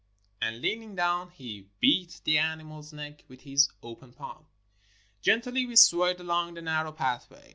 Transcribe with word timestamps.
"And 0.41 0.61
leaning 0.61 0.95
down 0.95 1.29
he 1.29 1.67
beat 1.79 2.21
the 2.23 2.39
animal's 2.39 2.91
neck 2.91 3.23
with 3.27 3.41
his 3.41 3.69
open 3.83 4.13
palm. 4.13 4.47
Gently 5.21 5.63
we 5.67 5.75
swayed 5.75 6.19
along 6.19 6.55
the 6.55 6.61
narrow 6.63 6.91
pathway. 6.91 7.49